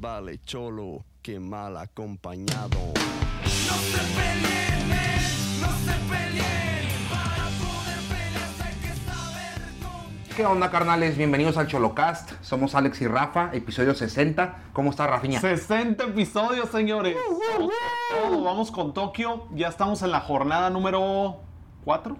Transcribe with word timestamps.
Más 0.00 0.12
vale 0.12 0.40
cholo 0.44 1.04
que 1.20 1.38
mal 1.38 1.76
acompañado. 1.76 2.70
No 2.70 3.74
se 3.74 3.98
peleen, 4.14 4.92
eh, 4.92 5.58
no 5.60 5.68
se 5.68 5.92
peleen. 6.08 6.88
Para 7.10 7.44
poder 7.60 8.00
pelear 8.08 8.50
hay 8.64 8.74
que 8.80 8.94
saber 9.04 9.60
con 9.82 10.36
¿Qué 10.36 10.46
onda, 10.46 10.70
carnales? 10.70 11.18
Bienvenidos 11.18 11.58
al 11.58 11.66
Cholocast. 11.66 12.32
Somos 12.40 12.74
Alex 12.74 13.02
y 13.02 13.08
Rafa, 13.08 13.50
episodio 13.52 13.94
60. 13.94 14.70
¿Cómo 14.72 14.90
está, 14.90 15.06
Rafiña? 15.06 15.38
60 15.38 16.04
episodios, 16.04 16.70
señores. 16.70 17.16
Vamos 17.28 17.42
con 17.58 18.30
todo, 18.30 18.44
Vamos 18.44 18.70
con 18.70 18.94
Tokio. 18.94 19.48
Ya 19.54 19.68
estamos 19.68 20.00
en 20.02 20.12
la 20.12 20.20
jornada 20.20 20.70
número 20.70 21.40
4. 21.84 22.16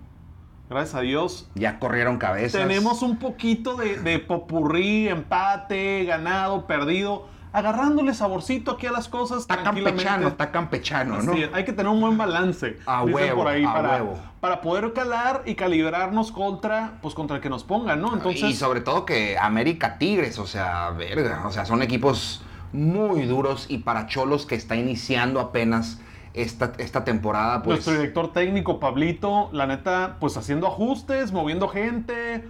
Gracias 0.68 0.94
a 0.94 1.00
Dios. 1.00 1.50
Ya 1.55 1.78
corrieron 1.78 2.19
cabezas. 2.19 2.60
Tenemos 2.60 3.00
un 3.00 3.19
poquito 3.19 3.77
de, 3.77 3.97
de 3.97 4.19
popurrí, 4.19 5.08
empate, 5.08 6.05
ganado, 6.05 6.66
perdido. 6.66 7.39
Agarrándole 7.52 8.14
saborcito 8.14 8.72
aquí 8.72 8.86
a 8.86 8.92
las 8.92 9.09
cosas. 9.09 9.40
Está 9.40 9.62
campechano, 9.62 10.28
está 10.28 10.50
campechano, 10.52 11.22
¿no? 11.22 11.32
Hay 11.52 11.64
que 11.64 11.72
tener 11.72 11.88
un 11.88 12.00
buen 12.00 12.16
balance. 12.16 12.78
A 12.86 13.02
huevo, 13.02 13.38
por 13.38 13.48
ahí, 13.48 13.64
a 13.64 13.72
para, 13.72 13.95
huevo. 13.96 14.18
para 14.41 14.60
poder 14.60 14.92
calar 14.92 15.42
y 15.46 15.55
calibrarnos 15.55 16.30
contra, 16.32 16.98
pues 17.02 17.14
contra 17.14 17.36
el 17.36 17.42
que 17.42 17.50
nos 17.50 17.64
pongan, 17.64 18.00
¿no? 18.00 18.14
Entonces, 18.14 18.42
y 18.42 18.55
sobre 18.55 18.80
todo 18.80 19.05
que 19.05 19.36
América 19.38 19.98
Tigres, 19.98 20.38
o 20.38 20.46
sea, 20.46 20.91
verga, 20.91 21.42
o 21.46 21.50
sea, 21.50 21.64
son 21.64 21.82
equipos 21.82 22.42
muy 22.72 23.27
duros 23.27 23.66
y 23.69 23.78
para 23.78 24.06
Cholos 24.06 24.46
que 24.46 24.55
está 24.55 24.77
iniciando 24.77 25.41
apenas 25.41 26.00
esta, 26.34 26.72
esta 26.78 27.05
temporada, 27.05 27.62
pues... 27.62 27.78
Nuestro 27.78 27.94
director 27.94 28.32
técnico, 28.32 28.78
Pablito, 28.78 29.50
la 29.52 29.66
neta, 29.66 30.16
pues 30.20 30.36
haciendo 30.36 30.66
ajustes, 30.69 31.32
moviendo 31.32 31.69
gente, 31.69 32.44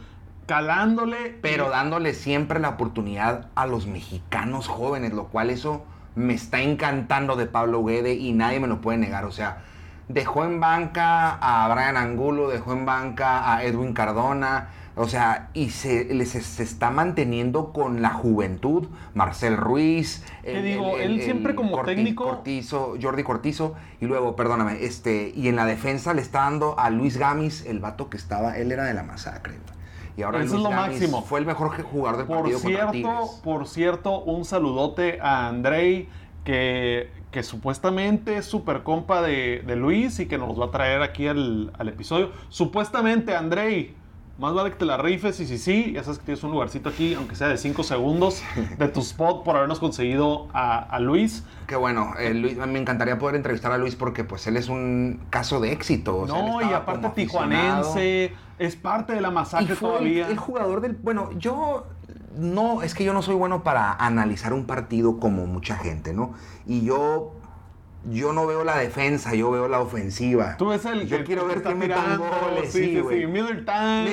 calándole. 0.54 1.38
pero 1.40 1.70
dándole 1.70 2.12
siempre 2.14 2.58
la 2.60 2.70
oportunidad 2.70 3.46
a 3.54 3.66
los 3.66 3.86
mexicanos 3.86 4.66
jóvenes, 4.68 5.12
lo 5.12 5.26
cual 5.28 5.50
eso 5.50 5.84
me 6.16 6.34
está 6.34 6.60
encantando 6.60 7.36
de 7.36 7.46
Pablo 7.46 7.84
Guede 7.84 8.14
y 8.14 8.32
nadie 8.32 8.58
me 8.60 8.66
lo 8.66 8.80
puede 8.80 8.98
negar. 8.98 9.24
O 9.24 9.32
sea, 9.32 9.62
dejó 10.08 10.44
en 10.44 10.58
banca 10.60 11.30
a 11.40 11.72
Brian 11.72 11.96
Angulo, 11.96 12.48
dejó 12.50 12.72
en 12.72 12.84
banca 12.84 13.54
a 13.54 13.62
Edwin 13.64 13.92
Cardona, 13.92 14.68
o 14.96 15.06
sea, 15.06 15.50
y 15.54 15.70
se, 15.70 16.12
les- 16.12 16.30
se, 16.30 16.62
está 16.64 16.90
manteniendo 16.90 17.72
con 17.72 18.02
la 18.02 18.10
juventud, 18.10 18.88
Marcel 19.14 19.56
Ruiz. 19.56 20.24
Te 20.42 20.60
digo, 20.62 20.98
él 20.98 21.22
siempre 21.22 21.54
como 21.54 21.80
técnico- 21.84 22.24
Cortizo, 22.24 22.96
Jordi 23.00 23.22
Cortizo, 23.22 23.76
y 24.00 24.06
luego, 24.06 24.34
perdóname, 24.34 24.84
este, 24.84 25.32
y 25.34 25.46
en 25.46 25.54
la 25.54 25.64
defensa 25.64 26.12
le 26.12 26.20
está 26.22 26.40
dando 26.40 26.78
a 26.78 26.90
Luis 26.90 27.16
Gamis, 27.16 27.64
el 27.66 27.78
vato 27.78 28.10
que 28.10 28.16
estaba, 28.16 28.58
él 28.58 28.72
era 28.72 28.84
de 28.84 28.94
la 28.94 29.04
masacre. 29.04 29.54
Y 30.16 30.22
ahora 30.22 30.38
Eso 30.42 30.56
Luis 30.56 30.58
es 30.58 30.62
lo 30.62 30.70
máximo. 30.70 31.22
Fue 31.22 31.40
el 31.40 31.46
mejor 31.46 31.82
jugador 31.82 32.18
del 32.18 32.26
Por 32.26 32.36
partido 32.38 32.58
cierto, 32.58 32.92
Tigres. 32.92 33.40
por 33.42 33.66
cierto, 33.68 34.20
un 34.22 34.44
saludote 34.44 35.18
a 35.20 35.48
Andrei, 35.48 36.08
que, 36.44 37.10
que 37.30 37.42
supuestamente 37.42 38.36
es 38.36 38.46
super 38.46 38.82
compa 38.82 39.22
de, 39.22 39.62
de 39.66 39.76
Luis 39.76 40.18
y 40.20 40.26
que 40.26 40.38
nos 40.38 40.58
va 40.60 40.66
a 40.66 40.70
traer 40.70 41.02
aquí 41.02 41.26
al, 41.26 41.70
al 41.78 41.88
episodio. 41.88 42.30
Supuestamente, 42.48 43.34
Andrei, 43.36 43.94
más 44.40 44.54
vale 44.54 44.70
que 44.70 44.76
te 44.76 44.86
la 44.86 44.96
rifes 44.96 45.38
y 45.40 45.46
si 45.46 45.58
sí, 45.58 45.92
ya 45.92 46.02
sabes 46.02 46.18
que 46.18 46.24
tienes 46.24 46.42
un 46.42 46.50
lugarcito 46.50 46.88
aquí, 46.88 47.12
aunque 47.14 47.36
sea 47.36 47.48
de 47.48 47.58
5 47.58 47.82
segundos, 47.82 48.42
de 48.78 48.88
tu 48.88 49.00
spot 49.00 49.44
por 49.44 49.54
habernos 49.56 49.78
conseguido 49.78 50.48
a, 50.54 50.78
a 50.78 50.98
Luis. 50.98 51.44
Qué 51.66 51.76
bueno, 51.76 52.14
eh, 52.18 52.32
Luis, 52.32 52.56
me 52.56 52.78
encantaría 52.78 53.18
poder 53.18 53.36
entrevistar 53.36 53.70
a 53.70 53.78
Luis 53.78 53.96
porque 53.96 54.24
pues 54.24 54.46
él 54.46 54.56
es 54.56 54.68
un 54.70 55.20
caso 55.28 55.60
de 55.60 55.72
éxito. 55.72 56.16
o 56.20 56.26
sea, 56.26 56.40
él 56.40 56.46
no, 56.46 56.62
y 56.62 56.72
aparte 56.72 57.10
tijuanense, 57.10 58.32
es 58.58 58.76
parte 58.76 59.12
de 59.12 59.20
la 59.20 59.30
Y 59.30 59.32
masacre 59.32 59.76
fue 59.76 59.90
el, 59.90 59.94
todavía. 59.96 60.28
el 60.28 60.38
jugador 60.38 60.80
del... 60.80 60.94
Bueno, 60.94 61.30
yo 61.38 61.86
no, 62.36 62.82
es 62.82 62.94
que 62.94 63.04
yo 63.04 63.12
no 63.12 63.22
soy 63.22 63.34
bueno 63.34 63.62
para 63.62 63.92
analizar 63.92 64.52
un 64.54 64.64
partido 64.66 65.18
como 65.20 65.46
mucha 65.46 65.76
gente, 65.76 66.14
¿no? 66.14 66.32
Y 66.66 66.82
yo, 66.84 67.34
yo 68.04 68.32
no 68.32 68.46
veo 68.46 68.64
la 68.64 68.78
defensa, 68.78 69.34
yo 69.34 69.50
veo 69.50 69.68
la 69.68 69.80
ofensiva. 69.80 70.56
Tú 70.56 70.68
ves 70.68 70.84
el 70.86 71.06
Yo 71.06 71.16
el 71.16 71.24
quiero 71.24 71.46
ver 71.46 71.62
que 71.62 71.74
metan 71.74 72.18
goles, 72.18 72.72
sí, 72.72 72.96
sí, 72.96 73.02
sí, 73.08 73.26
sí, 73.26 73.64
Time, 73.64 74.10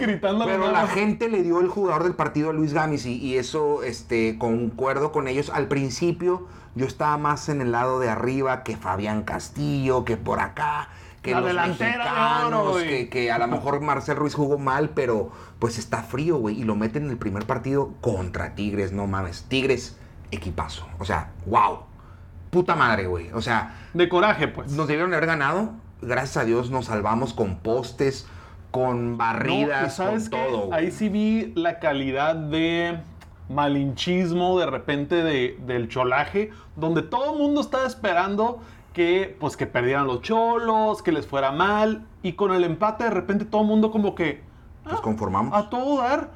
gritando 0.00 0.46
Pero 0.46 0.72
la 0.72 0.86
gente 0.86 1.28
le 1.28 1.42
dio 1.42 1.60
el 1.60 1.68
jugador 1.68 2.04
del 2.04 2.14
partido 2.14 2.50
a 2.50 2.52
Luis 2.52 2.72
Gamis 2.72 3.04
y, 3.04 3.18
y 3.18 3.36
eso 3.36 3.82
este, 3.82 4.38
concuerdo 4.38 5.12
con 5.12 5.28
ellos. 5.28 5.50
Al 5.50 5.68
principio 5.68 6.46
yo 6.74 6.86
estaba 6.86 7.18
más 7.18 7.48
en 7.48 7.60
el 7.60 7.72
lado 7.72 8.00
de 8.00 8.08
arriba 8.08 8.62
que 8.62 8.76
Fabián 8.76 9.22
Castillo, 9.22 10.04
que 10.04 10.16
por 10.16 10.40
acá, 10.40 10.88
que 11.22 11.32
La 11.32 11.40
los 11.40 11.48
delantera 11.48 12.04
de 12.04 12.10
mexicanos, 12.10 12.82
que 13.10 13.30
a 13.30 13.38
lo 13.38 13.48
mejor 13.48 13.80
Marcel 13.80 14.16
Ruiz 14.16 14.34
jugó 14.34 14.58
mal, 14.58 14.90
pero 14.90 15.30
pues 15.58 15.78
está 15.78 16.02
frío, 16.02 16.38
güey. 16.38 16.58
Y 16.60 16.64
lo 16.64 16.74
meten 16.74 17.04
en 17.04 17.10
el 17.10 17.18
primer 17.18 17.44
partido 17.44 17.92
contra 18.00 18.54
Tigres, 18.54 18.92
no 18.92 19.06
mames. 19.06 19.44
Tigres, 19.48 19.98
equipazo. 20.30 20.86
O 20.98 21.04
sea, 21.04 21.32
wow. 21.46 21.89
Puta 22.50 22.74
madre, 22.74 23.06
güey. 23.06 23.30
O 23.32 23.40
sea, 23.40 23.76
de 23.94 24.08
coraje, 24.08 24.48
pues. 24.48 24.72
nos 24.72 24.88
debieron 24.88 25.12
haber 25.14 25.26
ganado. 25.26 25.70
Gracias 26.02 26.36
a 26.38 26.44
Dios 26.44 26.70
nos 26.70 26.86
salvamos 26.86 27.32
con 27.34 27.56
postes, 27.58 28.26
con 28.70 29.18
barridas, 29.18 29.92
y 29.94 29.96
¿sabes 29.96 30.28
con 30.30 30.40
todo. 30.40 30.66
güey. 30.66 30.78
Ahí 30.78 30.90
sí 30.90 31.08
vi 31.08 31.52
la 31.54 31.78
calidad 31.78 32.34
de 32.34 32.98
malinchismo 33.48 34.58
de 34.58 34.66
repente 34.66 35.22
de, 35.22 35.58
del 35.66 35.88
cholaje, 35.88 36.50
donde 36.76 37.02
todo 37.02 37.32
el 37.32 37.38
mundo 37.38 37.60
estaba 37.60 37.86
esperando 37.86 38.60
que 38.92 39.36
pues 39.38 39.56
que 39.56 39.66
perdieran 39.66 40.06
los 40.06 40.22
cholos, 40.22 41.02
que 41.02 41.12
les 41.12 41.26
fuera 41.26 41.52
mal, 41.52 42.06
y 42.22 42.32
con 42.32 42.52
el 42.52 42.64
empate 42.64 43.04
de 43.04 43.10
repente 43.10 43.44
todo 43.44 43.62
el 43.62 43.68
mundo 43.68 43.90
como 43.90 44.14
que 44.14 44.42
Nos 44.84 45.00
conformamos. 45.00 45.52
a 45.54 45.68
todo 45.68 45.98
dar, 46.00 46.30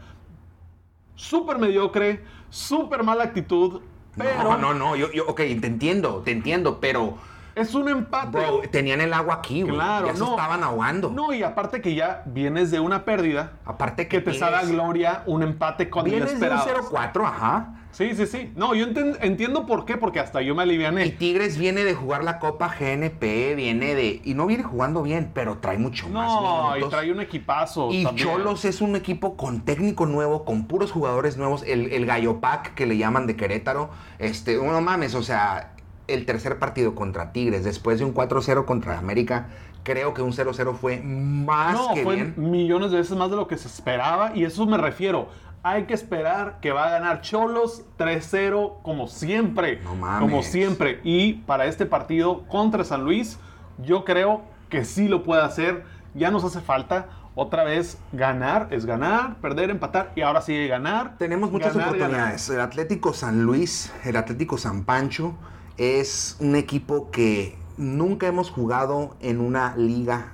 súper 1.14 1.58
mediocre, 1.58 2.22
súper 2.50 3.02
mala 3.02 3.24
actitud, 3.24 3.80
No, 4.16 4.56
no, 4.56 4.74
no, 4.74 4.94
yo, 4.96 5.10
yo, 5.12 5.26
ok, 5.26 5.38
te 5.38 5.66
entiendo, 5.66 6.22
te 6.22 6.30
entiendo, 6.30 6.78
pero, 6.80 7.18
es 7.54 7.74
un 7.74 7.88
empate. 7.88 8.38
bro, 8.38 8.62
tenían 8.70 9.00
el 9.00 9.12
agua 9.12 9.34
aquí, 9.34 9.62
güey. 9.62 9.74
Claro, 9.74 10.06
ya 10.06 10.12
se 10.14 10.18
no. 10.20 10.30
estaban 10.30 10.62
ahogando. 10.62 11.10
No, 11.10 11.32
y 11.32 11.42
aparte 11.42 11.80
que 11.80 11.94
ya 11.94 12.22
vienes 12.26 12.70
de 12.70 12.80
una 12.80 13.04
pérdida, 13.04 13.52
Aparte 13.64 14.08
que 14.08 14.18
que 14.18 14.20
te 14.20 14.30
tienes- 14.32 14.40
sabe 14.40 14.56
a 14.56 14.64
gloria 14.64 15.22
un 15.26 15.42
empate 15.42 15.90
cuando 15.90 16.10
Vienes 16.10 16.38
de 16.40 16.46
un 16.46 16.52
inesperado. 16.52 16.90
0-4, 16.90 17.26
ajá. 17.26 17.74
Sí, 17.92 18.12
sí, 18.16 18.26
sí. 18.26 18.52
No, 18.56 18.74
yo 18.74 18.86
enten- 18.88 19.16
entiendo 19.20 19.66
por 19.66 19.84
qué, 19.84 19.96
porque 19.96 20.18
hasta 20.18 20.42
yo 20.42 20.56
me 20.56 20.64
Y 20.64 20.68
aliviané. 20.68 21.10
Tigres 21.10 21.56
viene 21.58 21.84
de 21.84 21.94
jugar 21.94 22.24
la 22.24 22.40
Copa 22.40 22.68
GNP, 22.68 23.54
viene 23.54 23.94
de... 23.94 24.20
Y 24.24 24.34
no 24.34 24.46
viene 24.46 24.64
jugando 24.64 25.00
bien, 25.02 25.30
pero 25.32 25.58
trae 25.58 25.78
mucho 25.78 26.08
más 26.08 26.26
No, 26.26 26.76
y 26.76 26.88
trae 26.90 27.12
un 27.12 27.20
equipazo. 27.20 27.92
Y 27.92 28.02
también. 28.02 28.26
Cholos 28.26 28.64
es 28.64 28.80
un 28.80 28.96
equipo 28.96 29.36
con 29.36 29.60
técnico 29.60 30.06
nuevo, 30.06 30.44
con 30.44 30.66
puros 30.66 30.90
jugadores 30.90 31.36
nuevos. 31.36 31.62
El, 31.64 31.92
el 31.92 32.04
Gallo 32.04 32.40
Pack 32.40 32.74
que 32.74 32.86
le 32.86 32.96
llaman 32.96 33.28
de 33.28 33.36
Querétaro. 33.36 33.90
Este, 34.18 34.56
no 34.56 34.80
mames, 34.80 35.14
o 35.14 35.22
sea, 35.22 35.73
el 36.06 36.26
tercer 36.26 36.58
partido 36.58 36.94
contra 36.94 37.32
Tigres, 37.32 37.64
después 37.64 37.98
de 37.98 38.04
un 38.04 38.14
4-0 38.14 38.64
contra 38.64 38.98
América, 38.98 39.48
creo 39.84 40.14
que 40.14 40.22
un 40.22 40.32
0-0 40.32 40.74
fue 40.74 41.00
más 41.00 41.74
No, 41.74 41.94
que 41.94 42.02
fue 42.02 42.14
bien. 42.16 42.34
millones 42.36 42.90
de 42.90 42.98
veces 42.98 43.16
más 43.16 43.30
de 43.30 43.36
lo 43.36 43.46
que 43.48 43.56
se 43.56 43.68
esperaba. 43.68 44.32
Y 44.34 44.44
eso 44.44 44.66
me 44.66 44.76
refiero. 44.78 45.28
Hay 45.62 45.84
que 45.84 45.94
esperar 45.94 46.58
que 46.60 46.72
va 46.72 46.86
a 46.86 46.90
ganar 46.90 47.22
Cholos 47.22 47.84
3-0 47.98 48.82
como 48.82 49.08
siempre. 49.08 49.80
No 49.82 49.94
mames. 49.94 50.20
Como 50.20 50.42
siempre. 50.42 51.00
Y 51.04 51.34
para 51.46 51.64
este 51.66 51.86
partido 51.86 52.42
contra 52.48 52.84
San 52.84 53.04
Luis, 53.04 53.38
yo 53.78 54.04
creo 54.04 54.42
que 54.68 54.84
sí 54.84 55.08
lo 55.08 55.22
puede 55.22 55.42
hacer. 55.42 55.84
Ya 56.14 56.30
nos 56.30 56.44
hace 56.44 56.60
falta 56.60 57.08
otra 57.34 57.64
vez 57.64 57.98
ganar. 58.12 58.68
Es 58.72 58.84
ganar, 58.84 59.36
perder, 59.36 59.70
empatar. 59.70 60.12
Y 60.16 60.20
ahora 60.20 60.42
sí 60.42 60.66
ganar. 60.66 61.16
Tenemos 61.16 61.50
muchas 61.50 61.74
ganar, 61.74 61.94
oportunidades. 61.94 62.48
El 62.50 62.60
Atlético 62.60 63.14
San 63.14 63.44
Luis, 63.44 63.90
el 64.04 64.16
Atlético 64.16 64.58
San 64.58 64.84
Pancho, 64.84 65.34
es 65.76 66.36
un 66.40 66.56
equipo 66.56 67.10
que 67.10 67.56
nunca 67.76 68.26
hemos 68.26 68.50
jugado 68.50 69.16
en 69.20 69.40
una 69.40 69.76
liga 69.76 70.32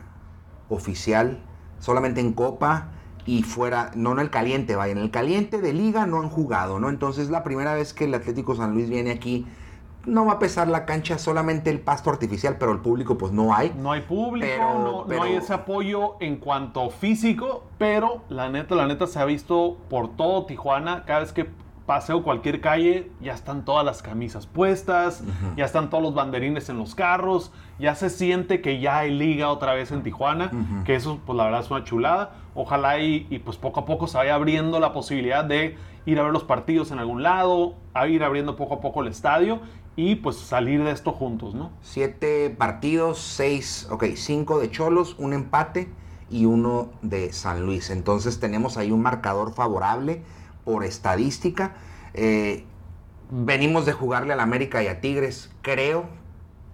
oficial, 0.69 1.39
solamente 1.79 2.21
en 2.21 2.33
Copa 2.33 2.89
y 3.27 3.43
fuera, 3.43 3.91
no 3.95 4.13
en 4.13 4.19
el 4.19 4.31
caliente, 4.31 4.77
vaya, 4.77 4.93
en 4.93 4.99
el 4.99 5.11
caliente 5.11 5.61
de 5.61 5.73
liga 5.73 6.07
no 6.07 6.21
han 6.21 6.29
jugado, 6.29 6.79
¿no? 6.79 6.89
Entonces 6.89 7.31
la 7.31 7.43
primera 7.45 7.75
vez 7.75 7.93
que 7.95 8.05
el 8.05 8.15
Atlético 8.15 8.55
San 8.55 8.75
Luis 8.75 8.89
viene 8.89 9.11
aquí, 9.11 9.47
no 10.07 10.25
va 10.25 10.33
a 10.33 10.39
pesar 10.39 10.67
la 10.69 10.87
cancha, 10.87 11.19
solamente 11.19 11.69
el 11.69 11.81
pasto 11.81 12.09
artificial, 12.09 12.57
pero 12.59 12.73
el 12.73 12.79
público 12.79 13.19
pues 13.19 13.33
no 13.33 13.55
hay. 13.55 13.75
No 13.77 13.93
hay 13.93 14.01
público, 14.01 14.47
Pero- 14.51 14.79
no, 14.79 15.05
no 15.05 15.23
hay 15.23 15.35
ese 15.35 15.53
apoyo 15.53 16.17
en 16.21 16.37
cuanto 16.37 16.89
físico, 16.89 17.65
pero 17.79 18.23
la 18.31 18.49
neta, 18.49 18.75
la 18.75 18.87
neta 18.87 19.07
se 19.07 19.19
ha 19.19 19.27
visto 19.27 19.77
por 19.91 20.17
todo 20.17 20.47
Tijuana. 20.47 21.05
Cada 21.05 21.21
vez 21.21 21.33
que 21.33 21.51
paseo 21.91 22.23
cualquier 22.23 22.61
calle, 22.61 23.11
ya 23.21 23.35
están 23.35 23.65
todas 23.65 23.85
las 23.85 24.01
camisas 24.01 24.47
puestas, 24.47 25.25
ya 25.57 25.65
están 25.65 25.91
todos 25.91 26.05
los 26.05 26.15
banderines 26.15 26.69
en 26.69 26.79
los 26.79 26.95
carros, 26.95 27.51
ya 27.81 27.97
se 27.97 28.11
siente 28.11 28.61
que 28.61 28.79
ya 28.79 28.99
hay 28.99 29.11
liga 29.11 29.49
otra 29.49 29.75
vez 29.75 29.91
en 29.91 30.05
Tijuana, 30.05 30.53
que 30.85 30.95
eso 30.95 31.19
pues 31.27 31.37
la 31.37 31.47
verdad 31.47 31.63
es 31.63 31.71
una 31.73 31.83
chulada. 31.83 32.31
Ojalá 32.55 33.01
y, 33.01 33.27
y, 33.29 33.41
pues 33.41 33.57
poco 33.57 33.81
a 33.81 33.87
poco 33.87 34.07
se 34.07 34.19
vaya 34.19 34.37
abriendo 34.37 34.79
la 34.79 34.93
posibilidad 34.93 35.45
de 35.45 35.77
ir 36.07 36.21
a 36.21 36.23
ver 36.23 36.33
los 36.33 36.45
partidos 36.45 36.93
en 36.93 37.01
algún 37.01 37.25
lado, 37.25 37.75
a 37.93 38.07
ir 38.07 38.23
abriendo 38.23 38.55
poco 38.55 38.75
a 38.75 38.81
poco 38.81 39.03
el 39.03 39.09
estadio 39.09 39.59
y 39.97 40.15
pues 40.15 40.37
salir 40.37 40.85
de 40.85 40.93
esto 40.93 41.11
juntos, 41.11 41.57
¿no? 41.57 41.73
Siete 41.83 42.51
partidos, 42.51 43.19
seis, 43.19 43.89
ok, 43.91 44.05
cinco 44.15 44.61
de 44.61 44.71
Cholos, 44.71 45.17
un 45.19 45.33
empate 45.33 45.91
y 46.31 46.45
uno 46.45 46.91
de 47.03 47.33
San 47.33 47.67
Luis. 47.67 47.91
Entonces 47.91 48.39
tenemos 48.39 48.77
ahí 48.77 48.93
un 48.93 49.03
marcador 49.03 49.53
favorable 49.53 50.23
por 50.65 50.85
estadística. 50.85 51.75
Eh, 52.15 52.65
venimos 53.31 53.87
de 53.87 53.93
jugarle 53.93 54.33
al 54.33 54.41
América 54.41 54.83
y 54.83 54.89
a 54.89 55.01
Tigres. 55.01 55.51
Creo 55.63 56.07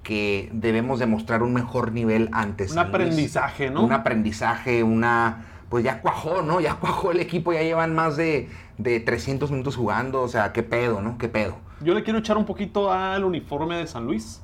que 0.03 0.49
debemos 0.53 0.99
demostrar 0.99 1.43
un 1.43 1.53
mejor 1.53 1.93
nivel 1.93 2.29
antes. 2.33 2.73
Un 2.73 2.79
aprendizaje, 2.79 3.71
¿no? 3.71 3.85
Un 3.85 3.93
aprendizaje, 3.93 4.83
una... 4.83 5.47
Pues 5.69 5.83
ya 5.83 6.01
cuajó, 6.01 6.43
¿no? 6.43 6.61
Ya 6.61 6.77
cuajó 6.77 7.11
el 7.11 7.19
equipo, 7.19 7.53
ya 7.53 7.63
llevan 7.63 7.93
más 7.95 8.17
de, 8.17 8.49
de 8.79 9.01
300 9.01 9.51
minutos 9.51 9.75
jugando. 9.75 10.23
O 10.23 10.29
sea, 10.29 10.53
qué 10.53 10.63
pedo, 10.63 11.03
¿no? 11.03 11.19
Qué 11.19 11.29
pedo. 11.29 11.57
Yo 11.81 11.93
le 11.93 12.05
quiero 12.05 12.21
echar 12.21 12.37
un 12.37 12.45
poquito 12.45 12.93
al 12.93 13.25
uniforme 13.25 13.77
de 13.77 13.87
San 13.89 14.07
Luis, 14.07 14.41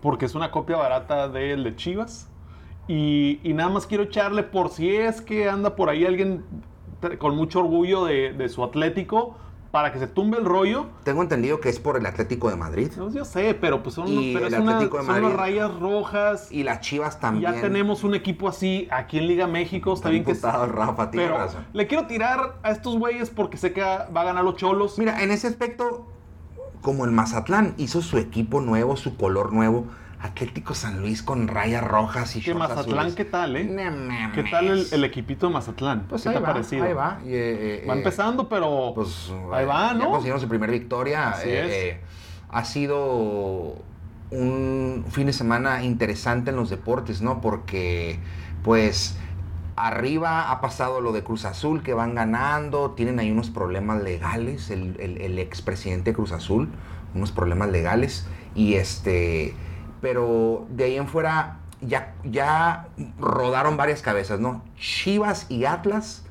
porque 0.00 0.26
es 0.26 0.34
una 0.36 0.52
copia 0.52 0.76
barata 0.76 1.28
del 1.28 1.64
de 1.64 1.74
Chivas. 1.74 2.28
Y, 2.86 3.40
y 3.42 3.52
nada 3.52 3.68
más 3.70 3.86
quiero 3.86 4.04
echarle 4.04 4.44
por 4.44 4.70
si 4.70 4.94
es 4.94 5.20
que 5.20 5.48
anda 5.48 5.74
por 5.74 5.88
ahí 5.88 6.06
alguien 6.06 6.44
con 7.18 7.36
mucho 7.36 7.60
orgullo 7.60 8.04
de, 8.04 8.32
de 8.32 8.48
su 8.48 8.62
Atlético, 8.64 9.36
para 9.70 9.92
que 9.92 10.00
se 10.00 10.08
tumbe 10.08 10.36
el 10.36 10.44
rollo. 10.44 10.86
Tengo 11.04 11.22
entendido 11.22 11.60
que 11.60 11.68
es 11.68 11.78
por 11.78 11.96
el 11.96 12.04
Atlético 12.04 12.50
de 12.50 12.56
Madrid. 12.56 12.90
Pues 12.96 13.14
yo 13.14 13.24
sé, 13.24 13.54
pero 13.54 13.84
pues 13.84 13.94
son, 13.94 14.08
Y 14.08 14.34
pero 14.34 14.48
el 14.48 14.54
es 14.54 14.58
una- 14.60 14.80
son 14.80 15.06
Madrid. 15.06 15.28
rayas 15.36 15.78
rojas. 15.78 16.50
Y 16.50 16.64
las 16.64 16.80
Chivas 16.80 17.20
también. 17.20 17.52
ya 17.52 17.60
tenemos 17.60 18.02
un 18.02 18.14
equipo 18.16 18.48
así 18.48 18.88
aquí 18.90 19.18
en 19.18 19.28
Liga 19.28 19.46
México. 19.46 19.90
Está 19.92 20.08
Está 20.08 20.10
bien 20.10 20.24
que 20.24 20.32
imputado, 20.32 20.66
Rafa, 20.66 21.10
Pero 21.12 21.38
razón. 21.38 21.64
le 21.72 21.86
quiero 21.86 22.08
tirar 22.08 22.56
a 22.64 22.70
estos 22.72 22.98
güeyes 22.98 23.30
porque 23.30 23.58
sé 23.58 23.72
que 23.72 23.80
va 23.80 24.06
a 24.22 24.24
ganar 24.24 24.42
los 24.42 24.56
cholos. 24.56 24.98
Mira, 24.98 25.22
en 25.22 25.30
ese 25.30 25.46
aspecto, 25.46 26.04
como 26.82 27.04
el 27.04 27.12
Mazatlán 27.12 27.74
hizo 27.76 28.02
su 28.02 28.18
equipo 28.18 28.60
nuevo, 28.60 28.96
su 28.96 29.16
color 29.16 29.52
nuevo, 29.52 29.84
Atlético 30.20 30.74
San 30.74 31.00
Luis 31.00 31.22
con 31.22 31.48
rayas 31.48 31.82
rojas 31.82 32.36
y 32.36 32.40
shorts 32.40 32.58
Mazatlán, 32.58 33.06
azules. 33.06 33.14
¿qué 33.14 33.24
tal, 33.24 33.56
eh? 33.56 33.64
No. 33.64 34.32
¿Qué 34.32 34.42
tal 34.44 34.68
el, 34.68 34.86
el 34.92 35.04
equipito 35.04 35.46
de 35.48 35.52
Mazatlán? 35.54 36.06
Pues 36.08 36.22
¿Qué 36.22 36.28
ahí 36.28 36.34
te 36.34 36.38
ha 36.38 36.40
va, 36.40 36.46
parecido? 36.46 36.84
ahí 36.84 36.92
va. 36.92 37.20
Y, 37.24 37.28
eh, 37.34 37.84
Va 37.88 37.94
eh, 37.94 37.98
empezando, 37.98 38.48
pero 38.48 38.92
Pues 38.94 39.30
ahí 39.52 39.64
eh, 39.64 39.66
va, 39.66 39.92
Ya 39.92 39.94
¿no? 39.94 40.10
consiguieron 40.10 40.40
su 40.40 40.48
primera 40.48 40.72
victoria. 40.72 41.30
Así 41.30 41.48
eh, 41.48 41.66
es. 41.66 41.84
eh, 41.94 42.00
ha 42.50 42.64
sido 42.64 43.82
un 44.30 45.04
fin 45.10 45.26
de 45.26 45.32
semana 45.32 45.82
interesante 45.84 46.50
en 46.50 46.56
los 46.56 46.70
deportes, 46.70 47.22
¿no? 47.22 47.40
Porque, 47.40 48.20
pues, 48.62 49.18
arriba 49.76 50.50
ha 50.50 50.60
pasado 50.60 51.00
lo 51.00 51.12
de 51.12 51.24
Cruz 51.24 51.44
Azul, 51.44 51.82
que 51.82 51.94
van 51.94 52.14
ganando, 52.14 52.92
tienen 52.92 53.18
ahí 53.18 53.30
unos 53.30 53.50
problemas 53.50 54.02
legales, 54.02 54.70
el, 54.70 54.96
el, 55.00 55.18
el 55.20 55.38
expresidente 55.38 56.10
de 56.10 56.14
Cruz 56.16 56.32
Azul, 56.32 56.68
unos 57.14 57.32
problemas 57.32 57.70
legales, 57.70 58.26
y 58.54 58.74
este, 58.74 59.54
pero 60.00 60.66
de 60.70 60.84
ahí 60.84 60.96
en 60.96 61.06
fuera 61.08 61.58
ya, 61.80 62.14
ya 62.24 62.88
rodaron 63.18 63.76
varias 63.76 64.02
cabezas, 64.02 64.40
¿no? 64.40 64.62
Chivas 64.78 65.46
y 65.50 65.64
Atlas 65.64 66.26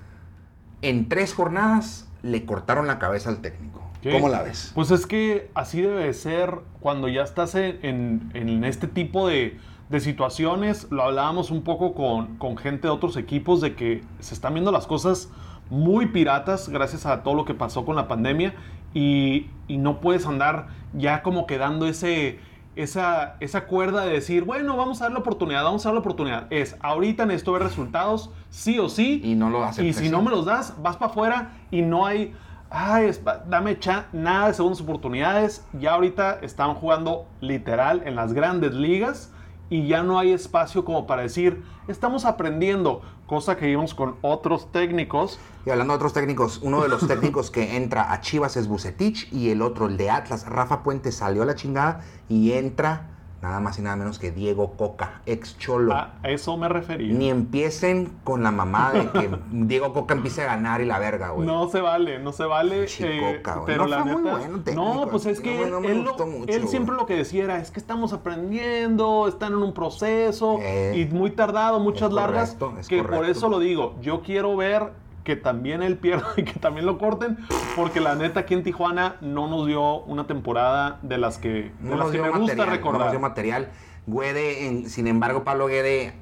en 0.82 1.10
tres 1.10 1.34
jornadas 1.34 2.08
le 2.22 2.46
cortaron 2.46 2.88
la 2.88 3.00
cabeza 3.00 3.30
al 3.30 3.40
técnico. 3.40 3.82
¿Qué? 4.02 4.12
¿Cómo 4.12 4.30
la 4.30 4.44
ves? 4.44 4.72
Pues 4.76 4.92
es 4.92 5.06
que 5.06 5.52
así 5.56 5.82
debe 5.82 6.06
de 6.06 6.14
ser 6.14 6.56
cuando 6.80 7.08
ya 7.10 7.22
estás 7.24 7.56
en, 7.56 7.80
en- 7.84 8.32
en 8.34 8.64
este 8.64 8.88
tipo 8.88 9.28
de, 9.28 9.58
de 9.90 10.00
situaciones. 10.00 10.88
Lo 10.90 11.04
hablábamos 11.04 11.52
un 11.52 11.64
poco 11.64 11.94
con, 11.94 12.38
con 12.38 12.56
gente 12.58 12.88
de 12.88 12.94
otros 12.94 13.18
equipos 13.18 13.60
de 13.60 13.76
que 13.76 14.04
se 14.20 14.34
están 14.34 14.54
viendo 14.54 14.72
las 14.72 14.88
cosas 14.88 15.30
muy 15.70 16.08
piratas 16.08 16.70
gracias 16.70 17.06
a 17.06 17.24
todo 17.24 17.34
lo 17.36 17.46
que 17.46 17.54
pasó 17.54 17.86
con 17.86 17.96
la 17.98 18.08
pandemia 18.08 18.54
y, 18.94 19.48
y 19.68 19.78
no 19.78 20.00
puedes 20.00 20.26
andar 20.26 20.68
ya 20.94 21.22
como 21.22 21.46
quedando 21.46 21.86
ese, 21.86 22.40
esa, 22.76 23.36
esa 23.40 23.66
cuerda 23.66 24.06
de 24.06 24.14
decir, 24.14 24.44
bueno, 24.44 24.78
vamos 24.78 25.02
a 25.02 25.06
dar 25.06 25.14
la 25.14 25.20
oportunidad, 25.20 25.64
vamos 25.64 25.86
a 25.86 25.90
dar 25.90 25.96
la 25.96 26.00
oportunidad. 26.00 26.48
Es, 26.52 26.78
ahorita 26.80 27.26
necesito 27.26 27.54
ver 27.54 27.64
resultados, 27.64 28.32
sí 28.50 28.80
o 28.80 28.90
sí. 28.90 29.22
Y 29.24 29.36
no 29.36 29.50
lo 29.50 29.64
hace. 29.64 29.86
Y 29.86 29.94
si 29.94 30.10
no 30.10 30.22
me 30.22 30.32
los 30.32 30.46
das, 30.46 30.76
vas 30.82 30.98
para 30.98 31.12
afuera 31.12 31.52
y 31.72 31.82
no 31.82 32.06
hay, 32.06 32.34
ay, 32.70 33.06
es 33.06 33.22
dame 33.48 33.78
nada 34.14 34.48
de 34.48 34.54
segundas 34.54 34.82
oportunidades. 34.82 35.66
Ya 35.74 35.94
ahorita 35.94 36.40
están 36.42 36.76
jugando 36.76 37.26
literal 37.42 38.04
en 38.06 38.16
las 38.16 38.34
grandes 38.34 38.74
ligas 38.74 39.34
y 39.70 39.88
ya 39.88 40.04
no 40.04 40.18
hay 40.18 40.32
espacio 40.32 40.84
como 40.84 41.06
para 41.06 41.22
decir, 41.22 41.64
estamos 41.88 42.26
aprendiendo, 42.26 43.02
cosa 43.30 43.56
que 43.56 43.68
vimos 43.68 43.94
con 43.94 44.16
otros 44.22 44.72
técnicos. 44.72 45.40
Y 45.64 45.70
hablando 45.70 45.94
de 45.94 45.98
otros 45.98 46.14
técnicos, 46.14 46.60
uno 46.64 46.82
de 46.82 46.90
los 46.90 47.08
técnicos 47.08 47.52
que 47.52 47.78
entra 47.78 48.12
a 48.12 48.22
Chivas 48.22 48.58
es 48.58 48.68
Bucetich 48.68 49.32
y 49.32 49.52
el 49.52 49.62
otro, 49.62 49.86
el 49.86 49.98
de 49.98 50.10
Atlas, 50.10 50.48
Rafa 50.48 50.82
Puente, 50.82 51.12
salió 51.12 51.44
a 51.44 51.46
la 51.46 51.54
chingada 51.54 52.02
y 52.28 52.54
entra 52.54 53.19
nada 53.42 53.60
más 53.62 53.80
y 53.80 53.82
nada 53.82 53.96
menos 53.96 54.20
que 54.20 54.32
Diego 54.32 54.74
Coca, 54.74 55.22
ex 55.26 55.58
cholo. 55.58 55.94
A 55.94 56.14
eso 56.24 56.58
me 56.58 56.68
refería. 56.68 57.14
Ni 57.14 57.30
empiecen 57.30 58.12
con 58.24 58.44
la 58.44 58.52
mamá 58.52 58.92
de 58.92 59.10
que 59.12 59.30
Diego 59.52 59.94
Coca 59.94 60.14
empiece 60.14 60.42
a 60.42 60.46
ganar 60.46 60.82
y 60.82 60.86
la 60.86 61.00
verga, 61.00 61.30
güey. 61.30 61.48
No 61.48 61.70
se 61.70 61.80
vale, 61.82 62.20
no 62.20 62.34
se 62.34 62.44
vale. 62.44 62.86
Eh, 63.00 63.38
Coca, 63.38 63.56
güey. 63.56 63.66
pero 63.66 63.84
No 63.84 63.90
la 63.90 64.04
fue 64.04 64.12
muy 64.12 64.24
neta. 64.24 64.38
bueno 64.38 64.60
técnico, 64.62 64.94
no, 64.94 65.08
pues 65.10 65.26
es 65.26 65.40
que 65.40 65.58
me- 65.66 65.70
no 65.70 65.80
me 65.82 65.92
él, 65.92 66.00
lo- 66.04 66.10
gustó 66.10 66.28
mucho, 66.28 66.52
él 66.54 66.68
siempre 66.68 66.96
lo 66.96 67.06
que 67.06 67.16
decía 67.16 67.46
era: 67.46 67.60
es 67.60 67.72
que 67.72 67.80
estamos 67.80 68.12
aprendiendo, 68.14 69.28
están 69.28 69.54
en 69.54 69.60
un 69.60 69.74
proceso 69.74 70.58
Eh, 70.62 71.08
y 71.10 71.14
muy 71.14 71.32
tardado, 71.32 71.80
muchas 71.80 72.10
es 72.10 72.14
largas. 72.16 72.56
correcto, 72.56 72.80
es 72.80 72.88
que 72.88 73.04
por 73.04 73.26
eso 73.26 73.48
lo 73.50 73.60
digo. 73.60 73.96
Yo 74.02 74.22
quiero 74.22 74.56
ver 74.58 74.92
que 75.30 75.36
también 75.36 75.84
él 75.84 75.96
pierda 75.98 76.26
y 76.38 76.44
que 76.44 76.60
también 76.60 76.88
lo 76.88 76.98
corten, 76.98 77.38
porque 77.76 78.00
la 78.00 78.16
neta 78.16 78.40
aquí 78.40 78.56
en 78.56 78.64
Tijuana 78.64 79.18
no 79.22 79.48
nos 79.48 79.68
dio 79.68 80.00
una 80.06 80.26
temporada 80.26 80.98
de 81.04 81.20
las 81.20 81.38
que, 81.38 81.50
de 81.50 81.72
No 81.82 81.98
las 81.98 82.10
que 82.10 82.18
me 82.20 82.30
gusta 82.30 82.40
material, 82.56 82.68
no 82.68 82.74
recordar. 82.74 83.02
nos 83.04 83.12
dio 83.12 83.20
material. 83.20 83.70
Guede, 84.08 84.66
en- 84.68 84.90
sin 84.90 85.06
embargo, 85.06 85.44
Pablo 85.44 85.68
Guede 85.68 86.14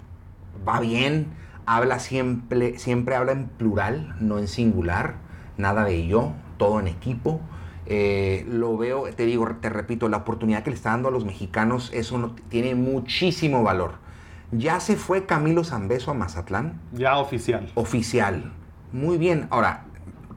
va 0.68 0.82
bien, 0.82 1.28
habla 1.66 2.00
siempre, 2.00 2.78
siempre 2.80 3.16
habla 3.16 3.32
en 3.32 3.48
plural, 3.48 4.14
no 4.20 4.40
en 4.40 4.50
singular, 4.50 5.16
nada 5.58 5.86
de 5.86 6.06
yo, 6.06 6.34
todo 6.58 6.82
en 6.82 6.88
equipo. 6.90 7.40
Eh, 7.86 8.46
lo 8.50 8.76
veo, 8.76 9.04
te 9.16 9.26
digo, 9.26 9.48
te 9.62 9.70
repito, 9.70 10.10
la 10.10 10.18
oportunidad 10.18 10.64
que 10.64 10.72
le 10.72 10.76
está 10.76 10.90
dando 10.90 11.08
a 11.08 11.12
los 11.12 11.24
mexicanos, 11.24 11.92
eso 11.94 12.18
no- 12.18 12.36
tiene 12.50 12.76
muchísimo 12.76 13.64
valor. 13.64 14.06
Ya 14.52 14.82
se 14.82 14.98
fue 14.98 15.26
Camilo 15.26 15.64
Zambeso 15.64 16.12
a 16.12 16.14
Mazatlán, 16.14 16.82
Ya 16.92 17.18
oficial. 17.18 17.70
oficial. 17.76 18.52
Muy 18.92 19.18
bien. 19.18 19.48
Ahora, 19.50 19.84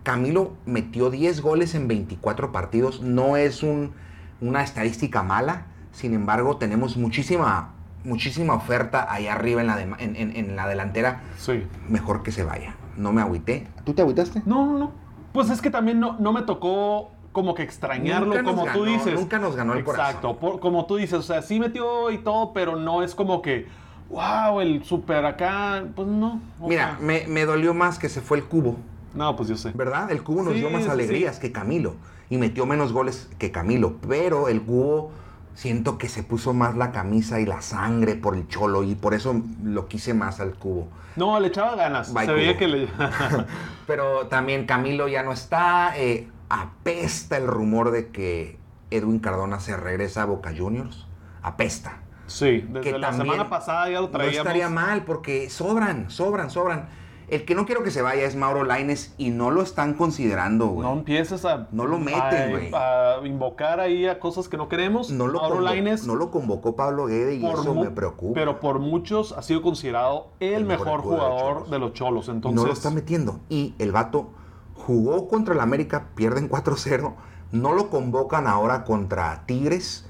Camilo 0.02 0.52
metió 0.67 1.11
10 1.11 1.41
goles 1.41 1.75
en 1.75 1.88
24 1.88 2.52
partidos. 2.52 3.00
No 3.02 3.37
es 3.37 3.62
un- 3.62 3.93
una 4.41 4.62
estadística 4.62 5.23
mala. 5.23 5.67
Sin 5.93 6.14
embargo, 6.14 6.56
tenemos 6.56 6.97
muchísima, 6.97 7.70
muchísima 8.05 8.55
oferta 8.55 9.06
ahí 9.12 9.26
arriba 9.26 9.61
en 9.61 9.67
la, 9.67 9.76
de- 9.76 9.82
en, 9.99 10.17
en- 10.17 10.37
en 10.37 10.56
la 10.56 10.67
delantera. 10.69 11.20
Sí. 11.37 11.64
Mejor 11.89 12.22
que 12.22 12.32
se 12.32 12.44
vaya. 12.44 12.74
No 12.96 13.13
me 13.13 13.20
agüité. 13.20 13.67
¿Tú 13.84 13.93
te 13.94 14.03
agüitaste? 14.03 14.43
No, 14.46 14.67
no, 14.67 14.79
no. 14.79 14.93
Pues 15.32 15.51
es 15.51 15.60
que 15.60 15.70
también 15.70 16.01
no, 16.01 16.17
no 16.19 16.32
me 16.32 16.43
tocó 16.43 17.10
como 17.32 17.55
que 17.55 17.63
extrañarlo, 17.63 18.27
Nunca 18.34 18.43
nos 18.43 18.51
como 18.53 18.63
tú 18.72 18.81
ganó, 18.81 18.84
dices. 18.93 19.15
nunca 19.15 19.39
nos 19.39 19.55
ganó 19.55 19.74
el 19.74 19.81
Exacto, 19.81 20.39
por- 20.41 20.58
como 20.58 20.86
tú 20.86 20.96
dices, 20.96 21.15
o 21.19 21.22
sea, 21.22 21.43
sí 21.43 21.60
metió 21.60 22.10
y 22.10 22.19
todo, 22.19 22.53
pero 22.53 22.74
no 22.74 23.05
es 23.05 23.15
como 23.15 23.41
que, 23.41 23.69
wow, 24.10 24.60
el 24.60 24.84
super 24.84 25.24
acá, 25.24 25.84
pues 25.94 26.08
no. 26.08 26.40
Mira, 26.60 26.96
sea, 26.96 26.98
me, 27.00 27.26
me 27.29 27.44
dolió 27.46 27.72
más 27.74 27.98
que 27.98 28.08
se 28.08 28.20
fue 28.20 28.38
el 28.38 28.44
cubo. 28.44 28.76
no, 29.14 29.34
pues 29.36 29.48
yo 29.48 29.56
sé. 29.56 29.70
¿Verdad? 29.72 30.10
El 30.10 30.22
cubo 30.22 30.43
nos 30.43 30.52
Sí, 30.55 30.60
dio 30.60 30.70
más 30.70 30.84
sí, 30.84 30.88
alegrías 30.90 31.38
que 31.38 31.52
Camilo. 31.52 31.94
Y 32.29 32.36
metió 32.38 32.67
menos 32.67 32.93
goles 32.93 33.29
que 33.38 33.50
Camilo. 33.50 33.94
Pero 34.08 34.48
el 34.48 34.62
cubo 34.62 35.10
siento 35.55 35.98
que 35.98 36.08
se 36.08 36.22
puso 36.22 36.55
más 36.55 36.76
la 36.76 36.93
camisa 36.93 37.40
y 37.40 37.46
la 37.46 37.60
sangre 37.60 38.14
por 38.14 38.36
el 38.36 38.46
cholo. 38.48 38.82
Y 38.84 38.94
por 38.94 39.14
eso 39.14 39.34
lo 39.64 39.88
quise 39.88 40.14
más 40.14 40.40
al 40.40 40.55
cubo. 40.55 40.86
No, 41.17 41.38
le 41.40 41.48
echaba 41.48 41.74
ganas. 41.74 42.08
Se 42.08 42.32
veía 42.32 42.56
que 42.56 42.69
le. 42.69 42.88
Pero 43.86 44.26
también 44.29 44.67
Camilo 44.67 45.08
ya 45.08 45.22
no 45.22 45.32
está. 45.32 45.93
eh, 45.96 46.29
apesta 46.48 47.36
el 47.36 47.46
rumor 47.46 47.90
de 47.90 48.08
que 48.08 48.58
Edwin 48.90 49.19
Cardona 49.20 49.60
se 49.60 49.76
regresa 49.76 50.22
a 50.22 50.26
Boca 50.26 50.52
Juniors. 50.56 51.06
Apesta. 51.43 51.98
Sí, 52.31 52.65
desde 52.69 52.81
Que 52.93 52.99
la 52.99 53.08
también 53.10 53.27
semana 53.32 53.51
pasada 53.51 53.89
ya 53.89 54.01
lo 54.01 54.06
No 54.06 54.10
traíamos. 54.10 54.37
estaría 54.39 54.69
mal 54.69 55.05
porque 55.05 55.51
sobran, 55.51 56.10
sobran, 56.10 56.51
sobran. 56.51 56.89
El 57.29 57.44
que 57.44 57.55
no 57.55 57.65
quiero 57.65 57.84
que 57.84 57.93
se 57.93 58.03
vaya 58.03 58.25
es 58.25 58.34
Mauro 58.34 58.65
Laines 58.65 59.15
y 59.17 59.31
no 59.31 59.53
lo 59.53 59.63
están 59.63 59.94
considerando, 59.94 60.67
güey. 60.67 60.89
No 60.89 60.94
empieces 60.94 61.44
a. 61.44 61.69
No 61.70 61.87
lo 61.87 62.01
meten, 62.01 62.20
a- 62.22 62.49
güey. 62.51 62.70
A, 62.75 63.25
invocar 63.25 63.79
ahí 63.79 64.06
a 64.08 64.19
cosas 64.19 64.49
que 64.49 64.56
no 64.56 64.69
queremos. 64.69 65.10
No 65.13 65.29
lo, 65.29 65.41
Mauro 65.41 65.60
Lainez, 65.60 66.05
no 66.08 66.17
lo 66.17 66.32
convocó 66.32 66.75
Pablo 66.75 67.06
Guede 67.06 67.37
y 67.37 67.46
eso 67.46 67.72
me 67.75 67.91
preocupa. 67.91 68.34
Pero 68.34 68.58
por 68.58 68.81
muchos 68.81 69.31
ha 69.31 69.43
sido 69.43 69.63
considerado 69.63 70.32
el, 70.41 70.55
El 70.55 70.65
mejor, 70.65 70.87
mejor 70.87 71.01
jugador 71.03 71.70
de 71.70 71.79
los 71.79 71.93
Cholos. 71.93 72.29
Entonces, 72.29 72.60
no 72.60 72.67
lo 72.67 72.72
está 72.72 72.91
metiendo. 72.91 73.39
Y 73.49 73.75
el 73.79 73.93
vato 73.93 74.31
jugó 74.75 75.29
contra 75.29 75.55
el 75.55 75.60
América, 75.60 76.08
pierden 76.17 76.49
4-0. 76.51 77.15
No 77.53 77.75
lo 77.75 77.91
convocan 77.91 78.49
ahora 78.49 78.82
contra 78.82 79.44
Tigres. 79.46 80.05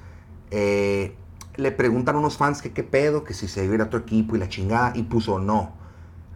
Eh, 0.50 1.16
le 1.60 1.72
preguntan 1.72 2.16
a 2.16 2.18
unos 2.18 2.36
fans 2.36 2.62
que 2.62 2.72
qué 2.72 2.82
pedo, 2.84 3.24
que 3.24 3.34
si 3.34 3.48
se 3.48 3.64
iba 3.64 3.72
a 3.72 3.74
ir 3.76 3.80
a 3.82 3.84
otro 3.84 4.00
equipo 4.00 4.36
y 4.36 4.38
la 4.38 4.48
chingada. 4.48 4.92
Y 4.96 5.04
puso 5.04 5.38
no. 5.38 5.79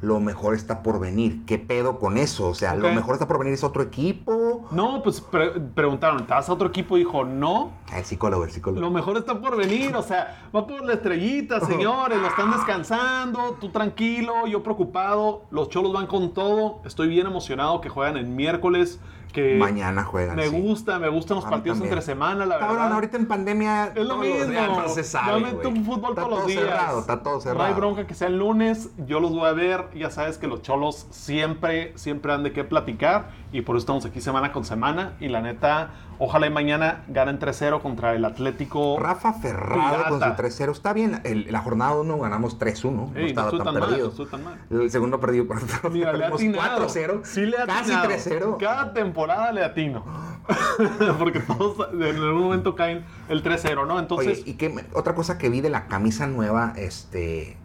Lo 0.04 0.20
mejor 0.20 0.54
está 0.54 0.82
por 0.82 1.00
venir. 1.00 1.44
¿Qué 1.46 1.58
pedo 1.58 1.98
con 1.98 2.16
eso? 2.16 2.48
O 2.48 2.54
sea, 2.54 2.74
lo 2.74 2.92
mejor 2.92 3.14
está 3.14 3.26
por 3.26 3.38
venir 3.38 3.54
es 3.54 3.64
otro 3.64 3.82
equipo. 3.82 4.66
No, 4.70 5.02
pues 5.02 5.20
pre- 5.20 5.50
preguntaron, 5.52 6.26
¿te 6.26 6.32
vas 6.34 6.48
a 6.48 6.52
otro 6.52 6.68
equipo? 6.68 6.96
Dijo, 6.96 7.24
no. 7.24 7.72
Ah, 7.90 7.98
El 7.98 8.04
psicólogo, 8.04 8.44
el 8.44 8.50
psicólogo. 8.50 8.80
Lo 8.80 8.90
mejor 8.90 9.16
está 9.16 9.40
por 9.40 9.56
venir, 9.56 9.94
o 9.96 10.02
sea, 10.02 10.48
va 10.54 10.66
por 10.66 10.84
la 10.84 10.94
estrellita, 10.94 11.60
señores, 11.60 12.18
lo 12.20 12.26
están 12.26 12.50
descansando, 12.52 13.56
tú 13.60 13.70
tranquilo, 13.70 14.46
yo 14.46 14.62
preocupado, 14.62 15.42
los 15.50 15.68
cholos 15.68 15.92
van 15.92 16.06
con 16.06 16.32
todo, 16.34 16.80
estoy 16.84 17.08
bien 17.08 17.26
emocionado 17.26 17.80
que 17.80 17.88
juegan 17.88 18.16
el 18.16 18.26
miércoles, 18.26 19.00
que 19.32 19.56
Mañana 19.56 20.04
juegan. 20.04 20.36
me 20.36 20.46
sí. 20.48 20.60
gusta, 20.60 21.00
me 21.00 21.08
gustan 21.08 21.34
los 21.36 21.44
partidos 21.44 21.78
también. 21.78 21.92
entre 21.94 22.02
semana, 22.06 22.46
la 22.46 22.56
Cabrón, 22.56 22.76
verdad. 22.78 22.92
ahorita 22.92 23.16
en 23.16 23.26
pandemia. 23.26 23.86
Es 23.92 24.06
lo 24.06 24.18
mismo. 24.18 24.44
días 24.44 24.68
No 24.68 24.88
se 24.88 25.02
sabe. 25.02 25.42
Tu 25.54 25.72
fútbol 25.82 26.10
Está 26.10 26.22
todos 26.22 26.30
los 26.30 26.38
todo 26.38 26.46
días. 26.48 26.62
cerrado, 26.62 27.00
está 27.00 27.22
todo 27.24 27.40
cerrado. 27.40 27.58
No 27.58 27.64
hay 27.64 27.74
bronca 27.74 28.06
que 28.06 28.14
sea 28.14 28.28
el 28.28 28.38
lunes, 28.38 28.90
yo 29.08 29.18
los 29.18 29.32
voy 29.32 29.46
a 29.48 29.52
ver. 29.52 29.88
Ya 29.94 30.10
sabes 30.10 30.38
que 30.38 30.46
los 30.46 30.62
cholos 30.62 31.06
siempre, 31.10 31.92
siempre 31.96 32.32
han 32.32 32.42
de 32.42 32.52
qué 32.52 32.64
platicar. 32.64 33.30
Y 33.52 33.62
por 33.62 33.76
eso 33.76 33.80
estamos 33.82 34.04
aquí 34.04 34.20
semana 34.20 34.52
con 34.52 34.64
semana. 34.64 35.12
Y 35.20 35.28
la 35.28 35.40
neta, 35.40 35.90
ojalá 36.18 36.46
y 36.46 36.50
mañana 36.50 37.04
ganen 37.08 37.38
3-0 37.38 37.80
contra 37.80 38.14
el 38.14 38.24
Atlético. 38.24 38.98
Rafa 38.98 39.32
Ferrado 39.34 40.04
con 40.08 40.14
su 40.14 40.18
Pirata. 40.18 40.36
3-0. 40.42 40.72
Está 40.72 40.92
bien. 40.92 41.20
el- 41.24 41.46
la 41.52 41.60
jornada 41.60 41.94
1 41.94 42.18
ganamos 42.18 42.58
3-1. 42.58 43.10
No 43.12 43.16
Ey, 43.18 43.22
no 43.22 43.28
estaba 43.28 43.46
estoy 43.48 43.58
tan, 43.60 43.64
tan 43.66 43.74
mal, 43.74 43.82
no 43.82 43.88
perdido. 44.10 44.26
tan 44.26 44.44
mal. 44.44 44.58
El 44.70 44.90
segundo 44.90 45.20
perdido 45.20 45.46
por 45.46 45.90
Mira, 45.92 46.12
le 46.12 46.24
ha 46.24 46.30
perdimos 46.30 46.40
atinado. 46.40 46.86
4-0. 46.88 47.20
Sí 47.24 47.46
le 47.46 47.56
Casi 47.58 47.92
atinado. 47.92 48.04
3-0. 48.08 48.56
Cada 48.58 48.92
temporada 48.92 49.52
le 49.52 49.64
atino. 49.64 50.04
Porque 51.18 51.40
todos 51.40 51.88
en 51.94 52.02
algún 52.02 52.42
momento 52.42 52.74
caen 52.74 53.04
el 53.28 53.42
3-0, 53.42 53.86
¿no? 53.86 53.98
Entonces, 53.98 54.40
Oye, 54.42 54.50
y 54.50 54.54
que 54.54 54.84
otra 54.92 55.14
cosa 55.14 55.38
que 55.38 55.48
vi 55.48 55.60
de 55.62 55.70
la 55.70 55.86
camisa 55.86 56.26
nueva, 56.26 56.74
este, 56.76 57.56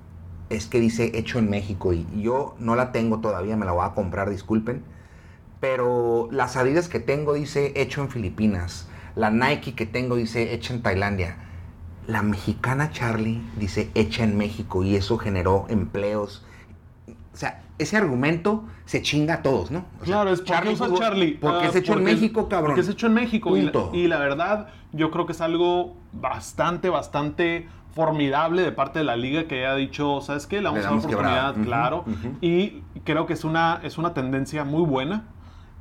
es 0.49 0.65
que 0.67 0.79
dice 0.79 1.11
hecho 1.15 1.39
en 1.39 1.49
México 1.49 1.93
y 1.93 2.05
yo 2.21 2.55
no 2.59 2.75
la 2.75 2.91
tengo 2.91 3.19
todavía, 3.19 3.55
me 3.55 3.65
la 3.65 3.71
voy 3.71 3.85
a 3.85 3.93
comprar, 3.93 4.29
disculpen. 4.29 4.83
Pero 5.59 6.29
las 6.31 6.55
Adidas 6.55 6.87
que 6.87 6.99
tengo 6.99 7.33
dice 7.33 7.73
hecho 7.75 8.01
en 8.01 8.09
Filipinas, 8.09 8.87
la 9.15 9.29
Nike 9.29 9.75
que 9.75 9.85
tengo 9.85 10.15
dice 10.15 10.53
hecha 10.53 10.73
en 10.73 10.81
Tailandia. 10.81 11.37
La 12.07 12.23
mexicana 12.23 12.91
Charlie 12.91 13.41
dice 13.57 13.91
hecha 13.93 14.23
en 14.23 14.37
México 14.37 14.83
y 14.83 14.95
eso 14.95 15.17
generó 15.17 15.65
empleos. 15.69 16.45
O 17.33 17.37
sea, 17.37 17.61
ese 17.79 17.97
argumento 17.97 18.65
se 18.85 19.01
chinga 19.01 19.35
a 19.35 19.41
todos, 19.41 19.71
¿no? 19.71 19.79
O 20.01 20.05
sea, 20.05 20.13
Claro, 20.15 20.29
es 20.31 20.41
porque 20.41 20.69
usa 20.69 20.87
fútbol- 20.87 20.99
Charlie. 20.99 21.31
Porque 21.39 21.65
Ah, 21.65 21.69
es 21.69 21.75
hecho 21.75 21.93
en 21.93 22.03
México, 22.03 22.47
cabrón. 22.47 22.67
Porque 22.67 22.81
es 22.81 22.89
hecho 22.89 23.07
en 23.07 23.13
México. 23.15 23.57
Y 23.57 23.61
la, 23.63 23.71
y 23.93 24.07
la 24.07 24.19
verdad, 24.19 24.67
yo 24.91 25.09
creo 25.11 25.25
que 25.25 25.31
es 25.31 25.41
algo 25.41 25.95
bastante, 26.13 26.89
bastante 26.89 27.67
formidable 27.95 28.61
de 28.61 28.71
parte 28.71 28.99
de 28.99 29.05
la 29.05 29.15
liga 29.15 29.45
que 29.45 29.65
haya 29.65 29.75
dicho, 29.75 30.21
¿sabes 30.21 30.45
qué? 30.45 30.57
Le 30.61 30.65
vamos 30.69 30.81
a 30.85 30.89
dar 30.89 30.93
oportunidad, 30.99 31.55
claro. 31.63 32.05
Y 32.41 32.81
creo 33.03 33.25
que 33.25 33.33
es 33.33 33.43
una, 33.43 33.79
es 33.83 33.97
una 33.97 34.13
tendencia 34.13 34.63
muy 34.63 34.83
buena. 34.83 35.25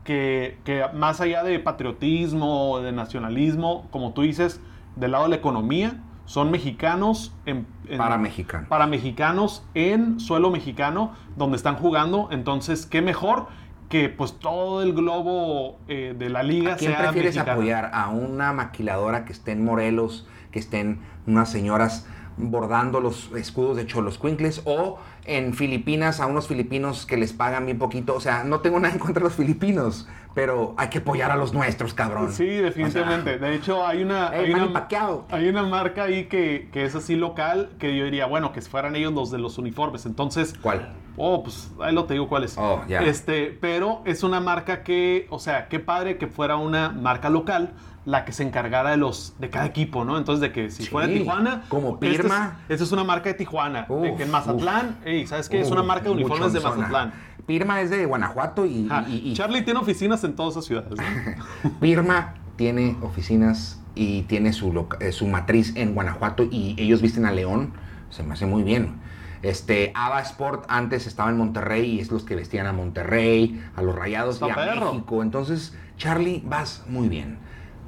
Que, 0.05 0.57
que 0.65 0.85
más 0.95 1.21
allá 1.21 1.43
de 1.43 1.59
patriotismo, 1.59 2.81
de 2.81 2.93
nacionalismo, 2.93 3.87
como 3.91 4.13
tú 4.15 4.23
dices, 4.23 4.59
del 4.97 5.13
lado 5.13 5.25
de 5.25 5.31
la 5.31 5.37
economía, 5.37 6.03
son 6.29 6.51
mexicanos 6.51 7.33
en, 7.47 7.67
en- 7.89 7.97
Para 7.97 8.19
mexicano. 8.19 8.67
para 8.69 8.87
mexicanos 8.87 9.65
en 9.75 10.21
suelo 10.21 10.51
mexicano 10.51 11.15
donde 11.37 11.57
están 11.57 11.77
jugando. 11.77 12.29
Entonces, 12.31 12.85
qué 12.85 13.01
mejor 13.01 13.47
que 13.89 14.11
pues 14.11 14.39
todo 14.39 14.83
el 14.83 14.93
globo 14.93 15.79
eh, 15.89 16.15
de 16.19 16.29
la 16.29 16.43
liga 16.43 16.75
¿A 16.75 16.77
quién 16.77 16.91
sea 16.93 17.01
prefieres 17.05 17.35
mexicano. 17.35 17.53
apoyar? 17.53 17.91
¿A 17.95 18.11
una 18.11 18.53
maquiladora 18.53 19.25
que 19.25 19.33
esté 19.33 19.53
en 19.53 19.65
Morelos, 19.65 20.29
que 20.51 20.59
estén 20.59 21.01
unas 21.27 21.51
señoras 21.51 22.07
bordando 22.37 23.01
los 23.01 23.33
escudos 23.33 23.77
de 23.79 23.87
Cholos 23.87 24.19
Quinkles 24.19 24.61
o 24.67 24.99
en 25.25 25.55
Filipinas 25.55 26.21
a 26.21 26.27
unos 26.27 26.47
filipinos 26.47 27.07
que 27.07 27.17
les 27.17 27.33
pagan 27.33 27.65
bien 27.65 27.79
poquito? 27.79 28.15
O 28.15 28.21
sea, 28.21 28.45
no 28.45 28.61
tengo 28.61 28.79
nada 28.79 28.93
en 28.93 29.01
contra 29.01 29.21
de 29.23 29.25
los 29.31 29.35
filipinos, 29.35 30.07
pero 30.39 30.73
hay 30.77 30.87
que 30.89 30.99
apoyar 30.99 31.33
a 31.33 31.37
los 31.37 31.53
nuestros, 31.53 31.95
cabrón. 31.95 32.31
Sí, 32.33 32.47
definitivamente. 32.47 33.39
de 33.41 33.57
hecho, 33.57 33.85
hay 33.85 34.05
una, 34.05 34.29
Ey, 34.29 34.45
hay, 34.45 34.53
una 34.53 34.87
hay 35.31 35.49
una 35.49 35.65
marca 35.65 36.05
ahí 36.05 36.27
que, 36.27 36.69
que 36.73 36.85
es 36.85 36.95
así 36.95 37.17
local 37.17 37.71
que 37.81 37.97
yo 37.97 38.05
diría, 38.05 38.27
bueno, 38.27 38.53
que 38.53 38.61
fueran 38.61 38.95
ellos 38.95 39.13
los 39.13 39.33
de 39.33 39.39
los 39.39 39.59
uniformes. 39.59 40.07
Entonces, 40.07 40.55
¿Cuál? 40.63 40.95
Oh, 41.17 41.43
pues 41.43 41.73
ahí 41.81 41.93
lo 41.93 42.05
te 42.05 42.15
digo 42.15 42.29
cuál 42.29 42.45
es. 42.45 42.57
Oh, 42.57 42.85
ya. 42.87 43.01
Este, 43.03 43.59
pero 43.61 44.03
es 44.05 44.23
una 44.23 44.39
marca 44.39 44.85
que, 44.85 45.27
o 45.31 45.41
sea, 45.41 45.67
qué 45.67 45.81
padre 45.81 46.19
que 46.19 46.29
fuera 46.29 46.55
una 46.55 46.91
marca 46.91 47.31
local 47.31 47.73
la 48.05 48.25
que 48.25 48.31
se 48.33 48.45
encargara 48.45 48.91
de 48.93 48.97
los 48.97 49.35
de 49.41 49.51
cada 49.51 49.67
equipo, 49.67 50.05
¿no? 50.05 50.17
Entonces 50.19 50.41
de 50.41 50.53
que 50.53 50.71
si 50.71 50.85
Sí, 50.85 50.89
fuera 50.89 51.09
Tijuana, 51.09 51.65
como 51.69 51.95
esta 51.95 52.07
es- 52.07 52.17
Pirma. 52.17 52.61
Esta 52.69 52.85
es, 52.85 52.93
una 52.93 53.03
marca 53.05 53.29
de 53.29 53.35
Tijuana, 53.35 53.87
de 53.89 54.15
que 54.15 54.23
en 54.23 54.31
Mazatlán, 54.31 54.99
¿sabes 55.27 55.49
qué? 55.49 55.61
Es 55.61 55.71
una 55.71 55.83
marca 55.83 56.05
de 56.05 56.11
uniformes 56.13 56.53
de. 56.53 56.61
Mazatlán. 56.61 57.13
Pirma 57.49 57.81
es 57.81 57.89
de 57.89 58.05
Guanajuato 58.05 58.67
y, 58.67 58.87
Ajá. 58.91 59.09
y- 59.09 59.31
y- 59.31 59.33
Charlie 59.35 59.63
tiene 59.63 59.81
oficinas 59.81 60.23
en 60.23 60.37
todas 60.37 60.53
esas 60.53 60.67
ciudades. 60.67 60.91
¿no? 60.91 61.71
Pirma 61.81 62.35
tiene 62.57 62.95
oficinas 63.01 63.81
y 63.95 64.23
tiene 64.25 64.53
su, 64.53 64.71
loca- 64.71 64.99
eh, 65.01 65.13
su 65.13 65.27
matriz 65.27 65.73
en 65.75 65.95
Guanajuato 65.95 66.45
y 66.45 66.77
ellos 66.79 67.01
visten 67.01 67.25
a 67.25 67.33
León. 67.33 67.73
Se 68.11 68.23
me 68.23 68.35
hace 68.35 68.45
muy 68.45 68.63
bien. 68.63 68.97
Este, 69.41 69.93
Ava 69.95 70.21
Sport 70.21 70.67
antes 70.69 71.07
estaba 71.07 71.31
en 71.31 71.39
Monterrey 71.39 71.87
y 71.93 72.01
es 72.01 72.11
los 72.11 72.25
que 72.25 72.35
vestían 72.37 72.67
a 72.67 72.73
Monterrey, 72.75 73.63
a 73.77 73.83
los 73.83 73.95
Rayados 73.95 74.35
Está 74.35 74.49
y 74.49 74.51
a 74.51 74.55
perro. 74.55 74.93
México. 74.93 75.23
Entonces, 75.23 75.75
Charlie, 75.97 76.43
vas 76.45 76.85
muy 76.87 77.09
bien. 77.09 77.39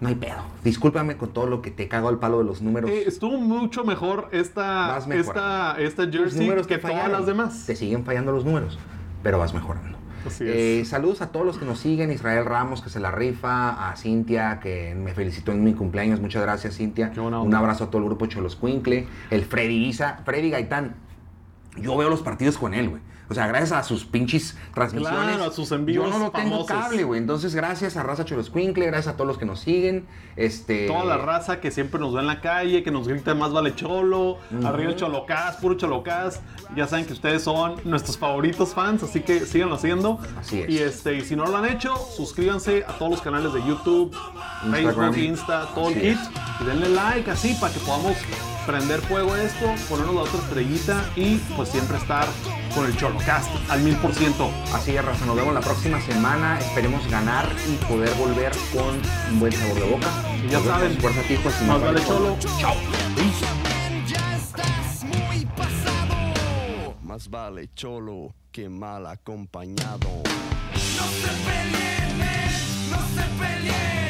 No 0.00 0.08
hay 0.08 0.14
pedo. 0.14 0.38
Discúlpame 0.64 1.18
con 1.18 1.34
todo 1.34 1.46
lo 1.46 1.60
que 1.60 1.70
te 1.70 1.86
cago 1.86 2.08
el 2.08 2.16
palo 2.16 2.38
de 2.38 2.44
los 2.44 2.62
números. 2.62 2.88
Eh, 2.90 3.04
estuvo 3.06 3.38
mucho 3.38 3.84
mejor 3.84 4.30
esta, 4.32 4.96
esta, 5.12 5.76
esta 5.78 6.10
jersey 6.10 6.48
que 6.66 6.78
todas 6.78 7.10
las 7.12 7.26
demás. 7.26 7.64
Te 7.66 7.76
siguen 7.76 8.06
fallando 8.06 8.32
los 8.32 8.46
números, 8.46 8.78
pero 9.22 9.38
vas 9.38 9.54
mejorando. 9.54 9.98
Así 10.26 10.44
Eh, 10.46 10.80
es. 10.80 10.88
saludos 10.88 11.22
a 11.22 11.32
todos 11.32 11.46
los 11.46 11.56
que 11.58 11.64
nos 11.64 11.78
siguen, 11.78 12.12
Israel 12.12 12.44
Ramos 12.44 12.82
que 12.82 12.90
se 12.90 13.00
la 13.00 13.10
rifa, 13.10 13.88
a 13.90 13.96
Cintia 13.96 14.60
que 14.60 14.94
me 14.94 15.14
felicitó 15.14 15.52
en 15.52 15.64
mi 15.64 15.72
cumpleaños, 15.72 16.20
muchas 16.20 16.42
gracias 16.42 16.76
Cintia. 16.76 17.10
Un 17.16 17.54
abrazo 17.54 17.84
a 17.84 17.86
todo 17.90 18.02
el 18.02 18.04
grupo 18.08 18.26
Cholos 18.26 18.54
Cuincle, 18.56 19.06
el 19.30 19.44
Freddy 19.44 19.86
Isa, 19.86 20.20
Freddy 20.24 20.50
Gaitán. 20.50 20.94
Yo 21.78 21.96
veo 21.96 22.10
los 22.10 22.20
partidos 22.22 22.58
con 22.58 22.74
él, 22.74 22.90
güey. 22.90 23.02
O 23.30 23.34
sea, 23.34 23.46
gracias 23.46 23.70
a 23.70 23.84
sus 23.84 24.04
pinches 24.04 24.56
transmisiones. 24.74 25.36
Claro, 25.36 25.44
a 25.44 25.52
sus 25.52 25.70
en 25.70 25.86
vivos 25.86 26.10
Yo 26.10 26.18
no 26.18 26.24
lo 26.24 26.32
tengo 26.32 26.66
cable, 26.66 27.04
güey. 27.04 27.20
Entonces, 27.20 27.54
gracias 27.54 27.96
a 27.96 28.02
Raza 28.02 28.24
Cholos 28.24 28.50
Cuincle, 28.50 28.86
gracias 28.86 29.14
a 29.14 29.16
todos 29.16 29.28
los 29.28 29.38
que 29.38 29.46
nos 29.46 29.60
siguen. 29.60 30.04
Este, 30.34 30.88
Toda 30.88 31.04
la 31.04 31.16
raza 31.16 31.60
que 31.60 31.70
siempre 31.70 32.00
nos 32.00 32.12
ve 32.12 32.20
en 32.20 32.26
la 32.26 32.40
calle, 32.40 32.82
que 32.82 32.90
nos 32.90 33.06
grita 33.06 33.34
más 33.34 33.52
vale 33.52 33.74
cholo, 33.76 34.38
arriba 34.64 34.90
el 34.90 34.96
cholocás, 34.96 35.56
puro 35.56 35.76
cholocás. 35.76 36.40
Ya 36.74 36.88
saben 36.88 37.06
que 37.06 37.12
ustedes 37.12 37.44
son 37.44 37.76
nuestros 37.84 38.18
favoritos 38.18 38.74
fans, 38.74 39.04
así 39.04 39.20
que 39.20 39.46
síganlo 39.46 39.76
haciendo. 39.76 40.18
Así 40.36 40.62
es. 40.62 40.70
Y 40.70 40.78
este, 40.78 41.14
y 41.14 41.20
si 41.20 41.36
no 41.36 41.46
lo 41.46 41.56
han 41.56 41.66
hecho, 41.66 41.94
suscríbanse 41.96 42.84
a 42.88 42.98
todos 42.98 43.12
los 43.12 43.22
canales 43.22 43.52
de 43.52 43.60
YouTube, 43.60 44.12
Instagram. 44.64 45.12
Facebook, 45.12 45.18
Insta, 45.18 45.68
todo 45.74 45.90
el 45.90 46.00
kit. 46.00 46.18
Y 46.60 46.64
denle 46.64 46.88
like 46.88 47.30
así 47.30 47.56
para 47.60 47.72
que 47.72 47.78
podamos 47.80 48.16
prender 48.70 49.00
fuego 49.00 49.32
a 49.34 49.42
esto, 49.42 49.66
ponernos 49.88 50.14
la 50.14 50.20
otra 50.22 50.38
estrellita 50.38 51.04
y 51.16 51.36
pues 51.56 51.70
siempre 51.70 51.96
estar 51.96 52.26
con 52.74 52.86
el 52.86 52.96
cholocast 52.96 53.50
al 53.68 53.80
mil 53.82 53.96
por 53.96 54.14
ciento. 54.14 54.48
Así 54.72 54.96
es, 54.96 55.04
Raza. 55.04 55.26
Nos 55.26 55.34
vemos 55.34 55.52
la 55.52 55.60
próxima 55.60 56.00
semana. 56.00 56.56
Esperemos 56.60 57.04
ganar 57.10 57.48
y 57.68 57.74
poder 57.86 58.14
volver 58.14 58.52
con 58.72 59.00
un 59.32 59.40
buen 59.40 59.52
sabor 59.52 59.74
de 59.74 59.90
boca. 59.90 60.06
Y 60.44 60.48
ya 60.50 60.58
Nos 60.58 60.66
saben, 60.68 61.00
Fuerza, 61.00 61.20
hijos. 61.32 61.52
y 61.60 61.64
Más 61.64 61.80
vale 61.82 62.04
cholo. 62.04 62.36
Chao. 62.60 62.74
Ya 64.06 64.36
estás 64.36 65.04
muy 65.04 65.44
pasado. 65.46 66.94
Más 67.02 67.28
vale 67.28 67.68
cholo 67.74 68.34
que 68.52 68.68
mal 68.68 69.06
acompañado. 69.06 70.22
No 70.96 71.06
se 71.20 71.28
peleen, 71.44 72.18
no 72.90 72.98
se 72.98 73.24
peleen. 73.40 74.09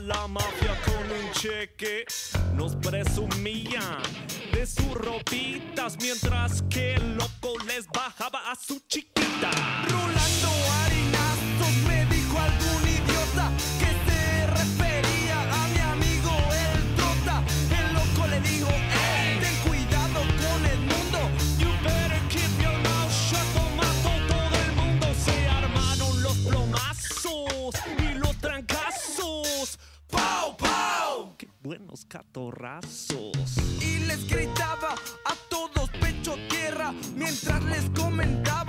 La 0.00 0.26
mafia 0.28 0.76
con 0.84 1.10
un 1.10 1.32
cheque. 1.32 2.04
Nos 2.54 2.76
presumían 2.76 4.02
de 4.52 4.66
sus 4.66 4.92
ropitas 4.94 5.96
mientras 6.00 6.62
que 6.62 6.94
el 6.94 7.16
loco 7.16 7.58
les 7.66 7.86
bajaba 7.88 8.50
a 8.50 8.54
su 8.54 8.80
chiquita. 8.86 9.50
buenos 31.68 32.06
catorrazos. 32.06 33.58
Y 33.78 33.98
les 34.06 34.26
gritaba 34.26 34.94
a 35.26 35.34
todos 35.50 35.90
pecho 36.00 36.34
tierra 36.48 36.94
mientras 37.14 37.62
les 37.64 37.90
comentaba 37.90 38.67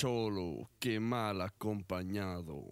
cholo, 0.00 0.70
que 0.78 0.98
mal 0.98 1.42
acompañado. 1.42 2.64